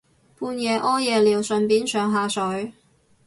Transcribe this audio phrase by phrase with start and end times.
[0.35, 2.73] 半夜屙夜尿順便上下水